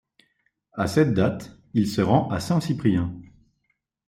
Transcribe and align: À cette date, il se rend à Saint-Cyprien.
À 0.73 0.87
cette 0.87 1.13
date, 1.13 1.59
il 1.75 1.87
se 1.87 2.01
rend 2.01 2.27
à 2.31 2.39
Saint-Cyprien. 2.39 3.13